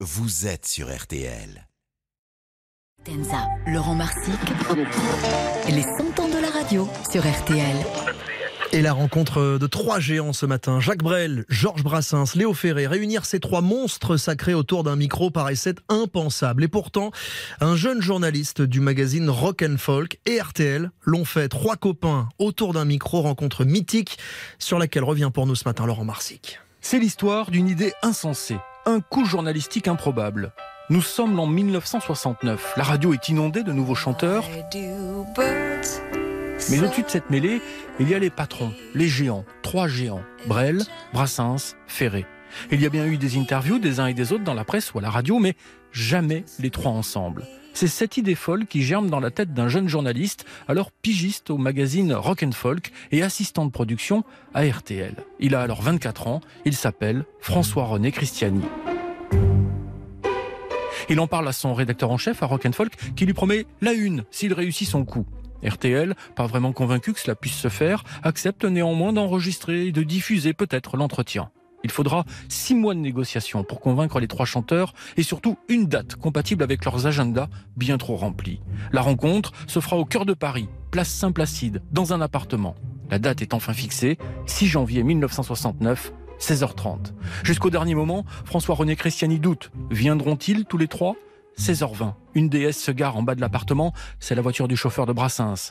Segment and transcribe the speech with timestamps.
[0.00, 1.66] vous êtes sur RTL.
[3.02, 4.38] Tenza, Laurent Marsic,
[5.70, 7.76] les 100 ans de la radio sur RTL.
[8.72, 13.24] Et la rencontre de trois géants ce matin, Jacques Brel, Georges Brassens, Léo Ferré, réunir
[13.24, 16.64] ces trois monstres sacrés autour d'un micro paraissait impensable.
[16.64, 17.10] Et pourtant,
[17.62, 21.48] un jeune journaliste du magazine Rock and Folk et RTL l'ont fait.
[21.48, 24.18] Trois copains autour d'un micro, rencontre mythique
[24.58, 26.60] sur laquelle revient pour nous ce matin Laurent Marsic.
[26.82, 30.52] C'est l'histoire d'une idée insensée, un coup journalistique improbable.
[30.88, 32.74] Nous sommes en 1969.
[32.76, 34.44] La radio est inondée de nouveaux chanteurs.
[36.70, 37.60] Mais au-dessus de cette mêlée,
[38.00, 42.24] il y a les patrons, les géants, trois géants, Brel, Brassens, Ferré.
[42.70, 44.92] Il y a bien eu des interviews des uns et des autres dans la presse
[44.94, 45.54] ou à la radio, mais
[45.92, 47.44] jamais les trois ensemble.
[47.74, 51.58] C'est cette idée folle qui germe dans la tête d'un jeune journaliste, alors pigiste au
[51.58, 55.14] magazine Rock Folk et assistant de production à RTL.
[55.40, 58.62] Il a alors 24 ans, il s'appelle François-René Christiani.
[61.10, 63.92] Il en parle à son rédacteur en chef à Rock Folk qui lui promet la
[63.92, 65.26] une s'il réussit son coup.
[65.62, 70.54] RTL, pas vraiment convaincu que cela puisse se faire, accepte néanmoins d'enregistrer et de diffuser
[70.54, 71.50] peut-être l'entretien.
[71.86, 76.16] Il faudra six mois de négociations pour convaincre les trois chanteurs et surtout une date
[76.16, 78.60] compatible avec leurs agendas bien trop remplis.
[78.90, 82.74] La rencontre se fera au cœur de Paris, place Saint-Placide, dans un appartement.
[83.08, 87.12] La date est enfin fixée, 6 janvier 1969, 16h30.
[87.44, 89.70] Jusqu'au dernier moment, François-René Christiani doute.
[89.92, 91.14] Viendront-ils tous les trois?
[91.56, 92.14] 16h20.
[92.34, 93.92] Une déesse se gare en bas de l'appartement.
[94.18, 95.70] C'est la voiture du chauffeur de Brassens.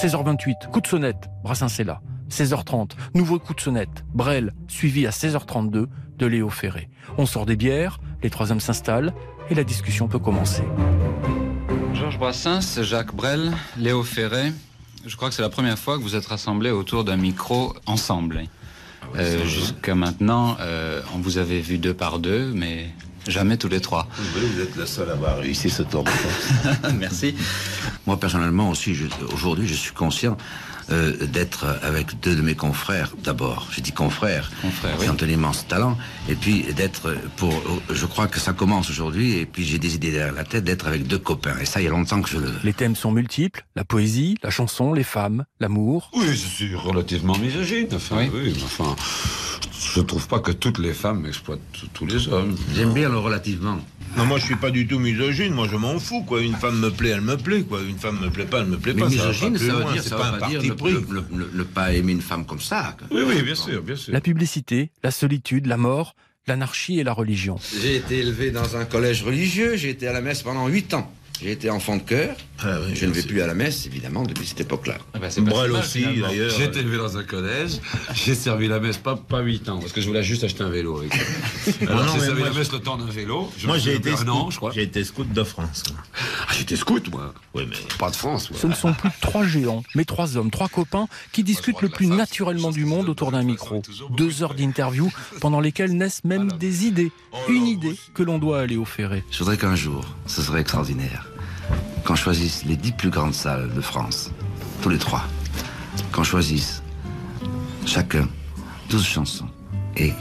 [0.00, 0.70] 16h28.
[0.72, 1.28] Coup de sonnette.
[1.42, 2.00] Brassens est là.
[2.30, 2.90] 16h30.
[3.14, 4.04] Nouveau coup de sonnette.
[4.14, 5.86] Brel, suivi à 16h32
[6.18, 6.88] de Léo Ferré.
[7.16, 9.12] On sort des bières, les trois hommes s'installent
[9.50, 10.62] et la discussion peut commencer.
[11.94, 14.52] Georges Brassens, Jacques Brel, Léo Ferré.
[15.06, 18.42] Je crois que c'est la première fois que vous êtes rassemblés autour d'un micro ensemble.
[19.16, 22.90] Euh, Jusqu'à maintenant, euh, on vous avait vu deux par deux, mais
[23.28, 24.08] jamais tous les trois.
[24.18, 26.10] Vous êtes le seul à avoir réussi ce tour de
[26.98, 27.34] Merci.
[28.06, 28.96] Moi, personnellement aussi,
[29.32, 30.36] aujourd'hui, je suis conscient
[30.90, 33.68] euh, d'être avec deux de mes confrères, d'abord.
[33.70, 35.10] Je dis confrères, Confrères, qui oui.
[35.10, 35.98] ont un immense talent.
[36.30, 37.52] Et puis, d'être pour...
[37.90, 40.86] Je crois que ça commence aujourd'hui, et puis j'ai des idées derrière la tête, d'être
[40.86, 41.58] avec deux copains.
[41.60, 42.58] Et ça, il y a longtemps que je le veux.
[42.64, 43.66] Les thèmes sont multiples.
[43.76, 46.10] La poésie, la chanson, les femmes, l'amour.
[46.14, 47.88] Oui, je suis relativement misogyne.
[47.92, 48.30] Enfin, Oui.
[48.32, 48.52] oui.
[48.56, 48.96] mais enfin,
[49.94, 51.60] je trouve pas que toutes les femmes exploitent
[51.94, 52.56] tous les hommes.
[52.74, 53.78] J'aime bien le relativement.
[54.16, 56.40] Non, moi je suis pas du tout misogyne, moi je m'en fous quoi.
[56.42, 57.80] Une femme me plaît, elle me plaît quoi.
[57.82, 59.08] Une femme me plaît pas, elle me plaît Mais pas.
[59.08, 60.48] misogyne, ça ça va pas veut plus loin, dire, c'est ça pas un veut pas
[60.48, 60.92] dire parti ne, pris.
[60.92, 62.96] ne- ne- ne pas aimer une femme comme ça.
[62.98, 63.06] quoi.
[63.10, 64.12] Oui, oui, bien sûr, bien sûr.
[64.12, 66.14] La publicité, la solitude, la mort,
[66.46, 67.58] l'anarchie et la religion.
[67.82, 71.12] J'ai été élevé dans un collège religieux, j'ai été à la messe pendant huit ans.
[71.40, 72.36] J'ai été enfant de cœur.
[72.60, 74.98] Ah oui, je ne vais plus à la messe, évidemment, depuis cette époque-là.
[75.14, 76.50] Ah bah, c'est pas Brel aussi d'ailleurs.
[76.56, 77.78] J'ai été élevé dans un collège,
[78.14, 80.68] j'ai servi la messe pas, pas 8 ans, parce que je voulais juste acheter un
[80.68, 80.98] vélo.
[80.98, 81.70] Avec ça.
[81.88, 83.48] Alors non, j'ai servi moi, la messe le temps d'un vélo.
[83.56, 84.28] Je Moi j'ai été scout.
[84.28, 84.72] an, je crois.
[84.72, 85.84] J'ai été scout de France.
[86.48, 87.32] Ah, j'étais scout, moi.
[87.54, 88.58] Oui mais Pas de France, moi.
[88.60, 92.08] Ce ne sont plus trois géants, mais trois hommes, trois copains qui discutent le plus
[92.08, 93.82] naturellement du monde autour d'un micro.
[94.10, 97.12] Deux heures d'interview pendant lesquelles naissent même des idées.
[97.48, 99.22] Une idée que l'on doit aller au ferré.
[99.30, 101.27] Je voudrais qu'un jour, ce serait extraordinaire,
[102.08, 104.30] qu'on choisisse les dix plus grandes salles de France,
[104.80, 105.24] tous les trois,
[106.10, 106.82] qu'on choisisse
[107.84, 108.26] chacun
[108.88, 109.48] douze chansons
[109.94, 110.14] et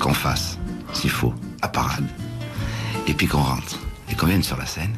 [0.00, 0.58] qu'on fasse,
[0.92, 1.32] s'il faut,
[1.62, 2.08] à parade,
[3.06, 3.78] et puis qu'on rentre
[4.10, 4.92] et qu'on vienne sur la scène.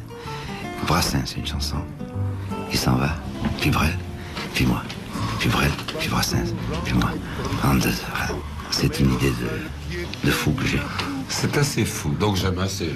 [0.87, 1.77] Brassens, c'est une chanson,
[2.71, 3.15] il s'en va,
[3.61, 3.95] puis Brel,
[4.55, 4.81] puis moi,
[5.37, 6.51] puis Brel, puis Brassens,
[6.83, 7.11] puis moi,
[7.63, 8.15] en deux heures.
[8.15, 8.41] Voilà.
[8.71, 9.33] C'est une idée
[10.23, 10.79] de fou que j'ai.
[11.29, 12.89] C'est assez fou, donc j'aime assez.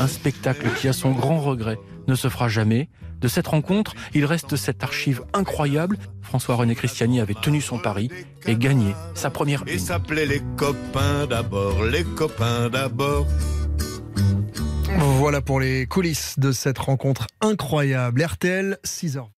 [0.00, 2.88] Un spectacle qui, à son grand regret, ne se fera jamais.
[3.20, 5.98] De cette rencontre, il reste cette archive incroyable.
[6.22, 8.10] François-René Christiani avait tenu son pari
[8.46, 13.26] et gagné sa première Et s'appelait les copains d'abord, les copains d'abord.
[14.98, 18.22] Voilà pour les coulisses de cette rencontre incroyable.
[18.22, 19.35] RTL, 6h20.